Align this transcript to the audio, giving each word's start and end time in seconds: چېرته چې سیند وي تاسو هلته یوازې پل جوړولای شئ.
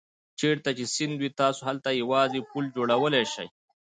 چېرته 0.39 0.69
چې 0.77 0.83
سیند 0.93 1.15
وي 1.19 1.29
تاسو 1.41 1.61
هلته 1.69 1.89
یوازې 2.01 2.39
پل 2.51 2.63
جوړولای 2.75 3.23
شئ. 3.33 3.47